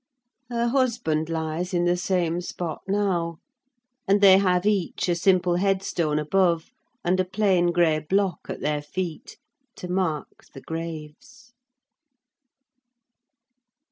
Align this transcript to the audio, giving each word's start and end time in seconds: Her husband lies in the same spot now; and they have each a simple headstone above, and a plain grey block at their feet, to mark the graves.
Her 0.49 0.69
husband 0.69 1.29
lies 1.29 1.75
in 1.75 1.85
the 1.85 1.95
same 1.95 2.41
spot 2.41 2.81
now; 2.87 3.37
and 4.07 4.19
they 4.19 4.39
have 4.39 4.65
each 4.65 5.07
a 5.07 5.13
simple 5.13 5.57
headstone 5.57 6.17
above, 6.17 6.71
and 7.05 7.19
a 7.19 7.23
plain 7.23 7.71
grey 7.71 7.99
block 7.99 8.39
at 8.49 8.61
their 8.61 8.81
feet, 8.81 9.37
to 9.75 9.87
mark 9.87 10.45
the 10.55 10.61
graves. 10.61 11.53